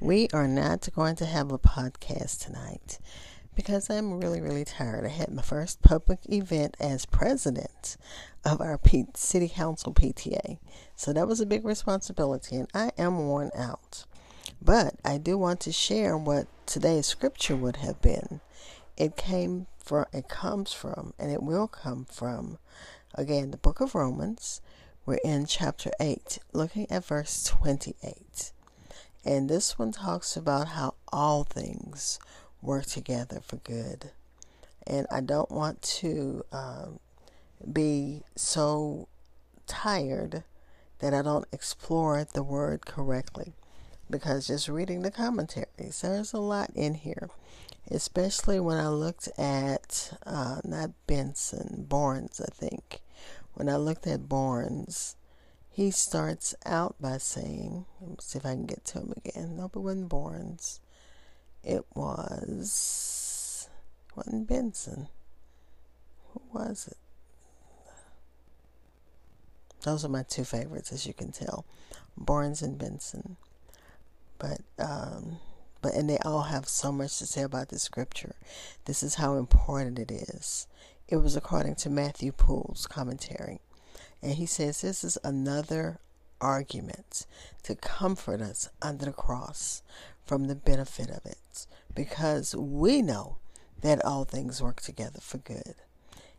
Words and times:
We 0.00 0.28
are 0.32 0.48
not 0.48 0.88
going 0.94 1.16
to 1.16 1.24
have 1.24 1.52
a 1.52 1.58
podcast 1.58 2.44
tonight 2.44 2.98
because 3.54 3.88
I'm 3.88 4.20
really, 4.20 4.40
really 4.40 4.64
tired. 4.64 5.04
I 5.04 5.08
had 5.08 5.30
my 5.30 5.40
first 5.40 5.82
public 5.82 6.18
event 6.28 6.76
as 6.80 7.06
president 7.06 7.96
of 8.44 8.60
our 8.60 8.76
P- 8.76 9.06
City 9.14 9.48
Council 9.48 9.94
PTA. 9.94 10.58
So 10.96 11.12
that 11.12 11.28
was 11.28 11.40
a 11.40 11.46
big 11.46 11.64
responsibility, 11.64 12.56
and 12.56 12.68
I 12.74 12.90
am 12.98 13.18
worn 13.18 13.50
out. 13.56 14.04
But 14.60 14.96
I 15.04 15.16
do 15.16 15.38
want 15.38 15.60
to 15.60 15.72
share 15.72 16.18
what 16.18 16.48
today's 16.66 17.06
scripture 17.06 17.56
would 17.56 17.76
have 17.76 18.02
been. 18.02 18.40
It 18.96 19.16
came 19.16 19.68
from, 19.78 20.06
it 20.12 20.28
comes 20.28 20.72
from, 20.72 21.14
and 21.18 21.30
it 21.30 21.42
will 21.42 21.68
come 21.68 22.04
from, 22.04 22.58
again, 23.14 23.52
the 23.52 23.56
book 23.56 23.80
of 23.80 23.94
Romans. 23.94 24.60
We're 25.06 25.20
in 25.24 25.46
chapter 25.46 25.92
8, 26.00 26.40
looking 26.52 26.90
at 26.90 27.04
verse 27.04 27.44
28. 27.44 28.52
And 29.24 29.48
this 29.48 29.78
one 29.78 29.92
talks 29.92 30.36
about 30.36 30.68
how 30.68 30.94
all 31.12 31.44
things 31.44 32.18
work 32.60 32.86
together 32.86 33.40
for 33.40 33.56
good. 33.56 34.10
And 34.86 35.06
I 35.10 35.20
don't 35.22 35.50
want 35.50 35.80
to 35.82 36.44
um, 36.52 37.00
be 37.72 38.22
so 38.36 39.08
tired 39.66 40.44
that 40.98 41.14
I 41.14 41.22
don't 41.22 41.46
explore 41.52 42.24
the 42.24 42.42
word 42.42 42.84
correctly. 42.84 43.54
Because 44.10 44.46
just 44.48 44.68
reading 44.68 45.00
the 45.00 45.10
commentaries, 45.10 46.02
there's 46.02 46.34
a 46.34 46.38
lot 46.38 46.70
in 46.74 46.94
here. 46.94 47.30
Especially 47.90 48.60
when 48.60 48.78
I 48.78 48.88
looked 48.88 49.28
at, 49.38 50.18
uh, 50.26 50.60
not 50.64 50.90
Benson, 51.06 51.86
Barnes, 51.88 52.40
I 52.40 52.50
think. 52.52 53.00
When 53.54 53.68
I 53.68 53.76
looked 53.76 54.06
at 54.06 54.28
Barnes, 54.28 55.16
he 55.74 55.90
starts 55.90 56.54
out 56.64 56.94
by 57.00 57.18
saying, 57.18 57.84
let 58.00 58.10
me 58.10 58.16
see 58.20 58.38
if 58.38 58.46
I 58.46 58.50
can 58.50 58.64
get 58.64 58.84
to 58.84 59.00
him 59.00 59.12
again. 59.16 59.56
Nope, 59.56 59.74
it 59.74 59.80
wasn't 59.80 60.08
Barnes. 60.08 60.78
It 61.64 61.84
was, 61.96 63.68
it 64.08 64.16
wasn't 64.16 64.46
Benson. 64.46 65.08
Who 66.32 66.42
was 66.52 66.86
it? 66.86 66.96
Those 69.82 70.04
are 70.04 70.08
my 70.08 70.22
two 70.22 70.44
favorites, 70.44 70.92
as 70.92 71.08
you 71.08 71.12
can 71.12 71.32
tell, 71.32 71.66
Barnes 72.16 72.62
and 72.62 72.78
Benson. 72.78 73.36
But, 74.38 74.60
um, 74.78 75.38
but 75.82 75.94
and 75.94 76.08
they 76.08 76.18
all 76.18 76.42
have 76.42 76.68
so 76.68 76.92
much 76.92 77.18
to 77.18 77.26
say 77.26 77.42
about 77.42 77.70
the 77.70 77.80
scripture. 77.80 78.36
This 78.84 79.02
is 79.02 79.16
how 79.16 79.38
important 79.38 79.98
it 79.98 80.12
is. 80.12 80.68
It 81.08 81.16
was 81.16 81.34
according 81.34 81.74
to 81.76 81.90
Matthew 81.90 82.30
Poole's 82.30 82.86
commentary. 82.86 83.60
And 84.24 84.32
he 84.32 84.46
says 84.46 84.80
this 84.80 85.04
is 85.04 85.18
another 85.22 85.98
argument 86.40 87.26
to 87.62 87.74
comfort 87.74 88.40
us 88.40 88.70
under 88.80 89.04
the 89.04 89.12
cross 89.12 89.82
from 90.24 90.46
the 90.46 90.54
benefit 90.54 91.10
of 91.10 91.26
it 91.26 91.66
because 91.94 92.56
we 92.56 93.02
know 93.02 93.36
that 93.82 94.02
all 94.02 94.24
things 94.24 94.62
work 94.62 94.80
together 94.80 95.20
for 95.20 95.36
good. 95.36 95.74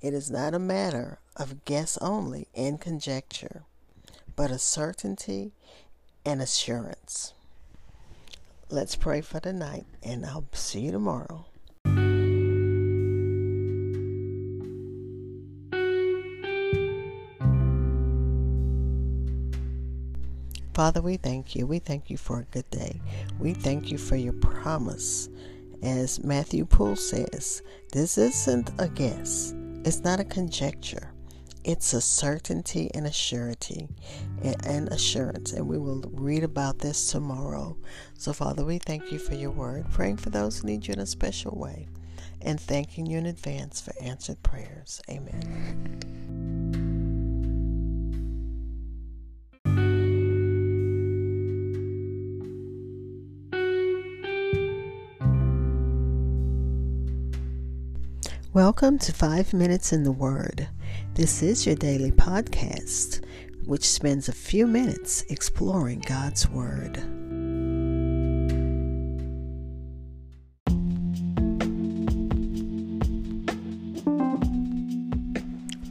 It 0.00 0.14
is 0.14 0.30
not 0.30 0.54
a 0.54 0.58
matter 0.58 1.18
of 1.36 1.66
guess 1.66 1.98
only 1.98 2.48
and 2.54 2.80
conjecture, 2.80 3.64
but 4.34 4.50
a 4.50 4.58
certainty 4.58 5.52
and 6.24 6.40
assurance. 6.40 7.34
Let's 8.70 8.96
pray 8.96 9.20
for 9.20 9.38
tonight, 9.38 9.84
and 10.02 10.24
I'll 10.24 10.46
see 10.52 10.80
you 10.80 10.92
tomorrow. 10.92 11.44
Father, 20.76 21.00
we 21.00 21.16
thank 21.16 21.56
you. 21.56 21.66
We 21.66 21.78
thank 21.78 22.10
you 22.10 22.18
for 22.18 22.40
a 22.40 22.52
good 22.52 22.68
day. 22.68 23.00
We 23.38 23.54
thank 23.54 23.90
you 23.90 23.96
for 23.96 24.14
your 24.14 24.34
promise. 24.34 25.30
As 25.82 26.22
Matthew 26.22 26.66
Poole 26.66 26.96
says, 26.96 27.62
this 27.94 28.18
isn't 28.18 28.72
a 28.78 28.86
guess, 28.86 29.54
it's 29.86 30.00
not 30.00 30.20
a 30.20 30.24
conjecture. 30.24 31.14
It's 31.64 31.94
a 31.94 32.00
certainty 32.02 32.90
and 32.92 33.06
a 33.06 33.10
surety 33.10 33.88
and 34.42 34.88
assurance. 34.88 35.54
And 35.54 35.66
we 35.66 35.78
will 35.78 36.02
read 36.12 36.44
about 36.44 36.80
this 36.80 37.10
tomorrow. 37.10 37.78
So, 38.18 38.34
Father, 38.34 38.62
we 38.62 38.76
thank 38.76 39.10
you 39.10 39.18
for 39.18 39.34
your 39.34 39.52
word, 39.52 39.90
praying 39.90 40.18
for 40.18 40.28
those 40.28 40.58
who 40.58 40.66
need 40.66 40.86
you 40.86 40.92
in 40.92 41.00
a 41.00 41.06
special 41.06 41.58
way, 41.58 41.88
and 42.42 42.60
thanking 42.60 43.06
you 43.06 43.16
in 43.16 43.24
advance 43.24 43.80
for 43.80 43.94
answered 44.02 44.42
prayers. 44.42 45.00
Amen. 45.08 46.05
Welcome 58.56 58.98
to 59.00 59.12
Five 59.12 59.52
Minutes 59.52 59.92
in 59.92 60.02
the 60.02 60.12
Word. 60.12 60.66
This 61.12 61.42
is 61.42 61.66
your 61.66 61.74
daily 61.74 62.10
podcast, 62.10 63.22
which 63.66 63.84
spends 63.84 64.30
a 64.30 64.32
few 64.32 64.66
minutes 64.66 65.20
exploring 65.28 66.00
God's 66.00 66.48
Word. 66.48 66.96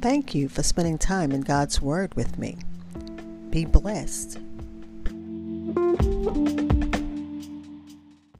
Thank 0.00 0.34
you 0.34 0.48
for 0.48 0.62
spending 0.62 0.96
time 0.96 1.32
in 1.32 1.42
God's 1.42 1.82
Word 1.82 2.14
with 2.14 2.38
me. 2.38 2.56
Be 3.50 3.66
blessed 3.66 4.38